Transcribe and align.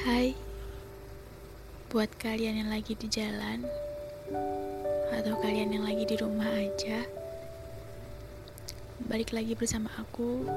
Hai, 0.00 0.32
buat 1.92 2.08
kalian 2.16 2.64
yang 2.64 2.72
lagi 2.72 2.96
di 2.96 3.04
jalan 3.04 3.68
atau 5.12 5.36
kalian 5.44 5.76
yang 5.76 5.84
lagi 5.84 6.08
di 6.08 6.16
rumah 6.16 6.48
aja, 6.48 7.04
balik 9.12 9.36
lagi 9.36 9.52
bersama 9.52 9.92
aku 10.00 10.48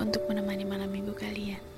untuk 0.00 0.24
menemani 0.32 0.64
malam 0.64 0.88
minggu 0.88 1.12
kalian. 1.12 1.69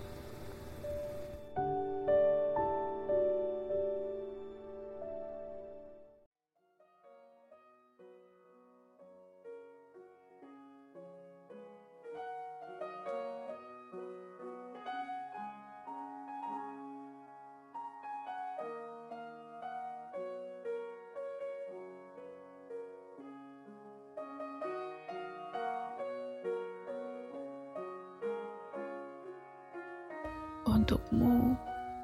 Untukmu 30.73 31.53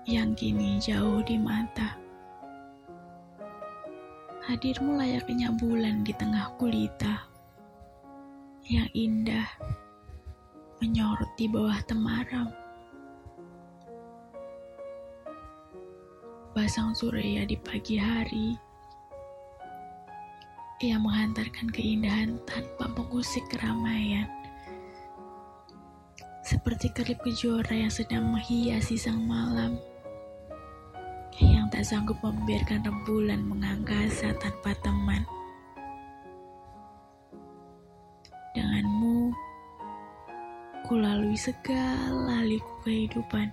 yang 0.05 0.37
kini 0.37 0.77
jauh 0.81 1.25
di 1.25 1.41
mata. 1.41 1.97
Hadirmu 4.49 4.97
layaknya 4.97 5.53
bulan 5.57 6.05
di 6.05 6.13
tengah 6.17 6.57
gulita 6.57 7.29
yang 8.69 8.89
indah 8.97 9.45
menyorot 10.81 11.29
di 11.37 11.49
bawah 11.49 11.77
temaram. 11.85 12.49
Basang 16.57 16.97
surya 16.97 17.45
di 17.45 17.57
pagi 17.61 18.01
hari 18.01 18.57
yang 20.79 21.03
menghantarkan 21.03 21.69
keindahan 21.75 22.39
tanpa 22.47 22.87
mengusik 22.95 23.43
keramaian 23.51 24.38
seperti 26.69 26.93
kerip 26.93 27.25
kejora 27.25 27.73
yang 27.73 27.89
sedang 27.89 28.29
menghiasi 28.29 29.01
sang 29.01 29.25
malam, 29.25 29.81
yang 31.41 31.65
tak 31.73 31.81
sanggup 31.81 32.21
membiarkan 32.21 32.85
rembulan 32.85 33.41
mengangkasa 33.41 34.37
tanpa 34.37 34.77
teman. 34.85 35.25
Denganmu, 38.53 39.33
ku 40.85 41.01
lalui 41.01 41.41
segala 41.41 42.45
liku 42.45 42.85
kehidupan. 42.85 43.49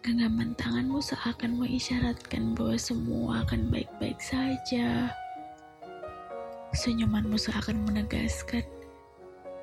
Genggaman 0.00 0.56
tanganmu 0.56 1.04
seakan 1.04 1.60
mengisyaratkan 1.60 2.56
bahwa 2.56 2.80
semua 2.80 3.44
akan 3.44 3.68
baik-baik 3.68 4.16
saja. 4.24 5.12
Senyumanmu 6.72 7.36
seakan 7.36 7.84
menegaskan 7.84 8.64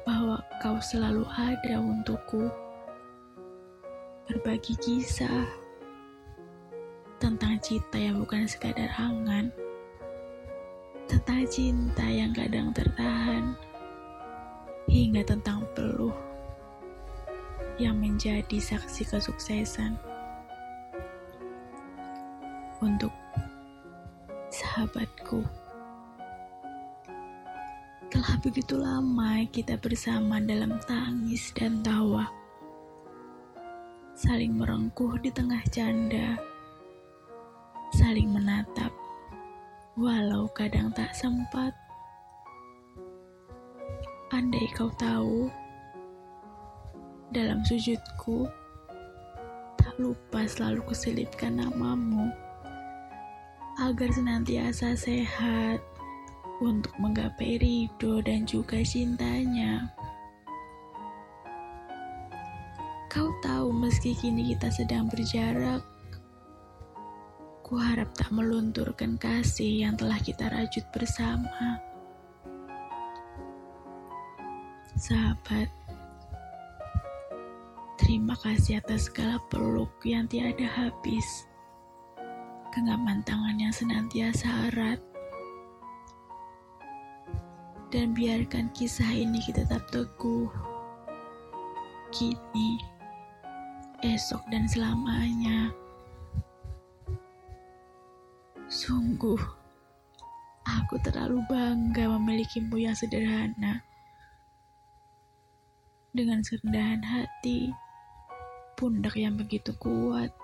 bahwa 0.06 0.38
kau 0.62 0.78
selalu 0.78 1.26
ada 1.34 1.82
untukku. 1.82 2.46
Berbagi 4.30 4.78
kisah 4.78 5.50
tentang 7.18 7.58
cinta 7.62 7.98
yang 7.98 8.22
bukan 8.22 8.46
sekadar 8.46 8.90
angan, 9.02 9.50
tentang 11.10 11.46
cinta 11.50 12.06
yang 12.06 12.34
kadang 12.34 12.70
tertahan, 12.74 13.58
hingga 14.86 15.26
tentang 15.26 15.66
peluh 15.74 16.14
yang 17.82 17.98
menjadi 17.98 18.62
saksi 18.62 19.10
kesuksesan. 19.10 19.98
Untuk 22.82 23.14
sahabatku. 24.54 25.65
Telah 28.26 28.42
begitu 28.42 28.74
lama 28.82 29.46
kita 29.54 29.78
bersama 29.78 30.42
dalam 30.42 30.82
tangis 30.90 31.54
dan 31.54 31.86
tawa, 31.86 32.26
saling 34.18 34.58
merengkuh 34.58 35.14
di 35.22 35.30
tengah 35.30 35.62
canda, 35.70 36.34
saling 37.94 38.34
menatap, 38.34 38.90
walau 39.94 40.50
kadang 40.58 40.90
tak 40.98 41.14
sempat. 41.14 41.70
Andai 44.34 44.74
kau 44.74 44.90
tahu, 44.98 45.46
dalam 47.30 47.62
sujudku, 47.62 48.50
tak 49.78 49.94
lupa 50.02 50.50
selalu 50.50 50.82
kuselipkan 50.90 51.62
namamu, 51.62 52.34
agar 53.86 54.10
senantiasa 54.10 54.98
sehat 54.98 55.78
untuk 56.64 56.96
menggapai 57.00 57.60
ridho 57.60 58.24
dan 58.24 58.48
juga 58.48 58.80
cintanya. 58.86 59.92
Kau 63.12 63.32
tahu 63.40 63.72
meski 63.72 64.12
kini 64.16 64.52
kita 64.56 64.68
sedang 64.72 65.08
berjarak, 65.08 65.80
ku 67.64 67.80
harap 67.80 68.12
tak 68.16 68.28
melunturkan 68.32 69.16
kasih 69.16 69.88
yang 69.88 69.96
telah 69.96 70.20
kita 70.20 70.52
rajut 70.52 70.84
bersama. 70.92 71.80
Sahabat, 74.96 75.72
terima 78.00 78.36
kasih 78.40 78.84
atas 78.84 79.08
segala 79.08 79.40
peluk 79.52 79.92
yang 80.04 80.28
tiada 80.28 80.68
habis. 80.68 81.48
Genggaman 82.76 83.24
tangan 83.24 83.56
yang 83.56 83.72
senantiasa 83.72 84.72
erat 84.72 85.15
dan 87.96 88.12
biarkan 88.12 88.68
kisah 88.76 89.08
ini 89.08 89.40
kita 89.40 89.64
tetap 89.64 89.88
teguh. 89.88 90.52
Kini, 92.12 92.76
esok, 94.04 94.44
dan 94.52 94.68
selamanya. 94.68 95.72
Sungguh, 98.68 99.40
aku 100.68 101.00
terlalu 101.08 101.40
bangga 101.48 102.12
memilikimu 102.20 102.84
yang 102.84 103.00
sederhana. 103.00 103.80
Dengan 106.12 106.44
serendahan 106.44 107.00
hati, 107.00 107.72
pundak 108.76 109.16
yang 109.16 109.40
begitu 109.40 109.72
kuat, 109.80 110.36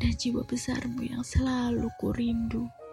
dan 0.00 0.16
jiwa 0.16 0.48
besarmu 0.48 1.04
yang 1.04 1.20
selalu 1.20 1.92
kurindu. 2.00 2.64
rindu. 2.64 2.85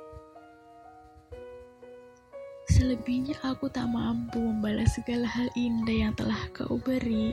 Selebihnya 2.83 3.39
aku 3.47 3.71
tak 3.71 3.87
mampu 3.95 4.43
membalas 4.43 4.99
segala 4.99 5.23
hal 5.23 5.47
indah 5.55 6.03
yang 6.03 6.13
telah 6.19 6.51
kau 6.51 6.75
beri. 6.75 7.31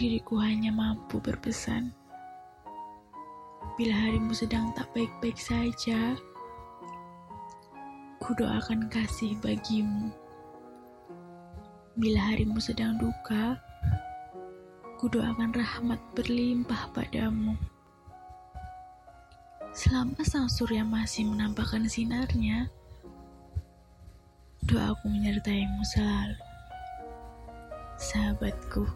Diriku 0.00 0.40
hanya 0.40 0.72
mampu 0.72 1.20
berpesan. 1.20 1.92
Bila 3.76 3.92
harimu 3.92 4.32
sedang 4.32 4.72
tak 4.72 4.88
baik-baik 4.96 5.36
saja, 5.36 6.16
ku 8.16 8.32
doakan 8.32 8.88
kasih 8.88 9.36
bagimu. 9.44 10.08
Bila 12.00 12.32
harimu 12.32 12.64
sedang 12.64 12.96
duka, 12.96 13.60
ku 14.96 15.04
doakan 15.12 15.52
rahmat 15.52 16.00
berlimpah 16.16 16.88
padamu. 16.96 17.60
Selama 19.76 20.24
sang 20.24 20.48
surya 20.48 20.80
masih 20.80 21.28
menampakkan 21.28 21.84
sinarnya, 21.84 22.72
Doaku 24.70 25.10
menyertaimu 25.10 25.82
selalu, 25.82 26.38
sahabatku. 27.98 28.86